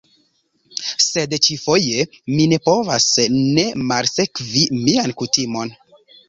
[1.07, 2.05] Sed ĉi-foje
[2.37, 3.05] mi ne povas
[3.59, 5.75] ne malsekvi mian kutimon.